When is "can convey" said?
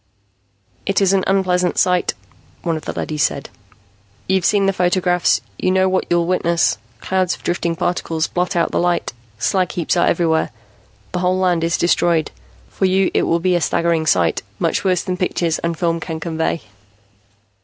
15.99-16.63